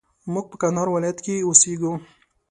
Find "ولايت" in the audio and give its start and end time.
0.91-1.17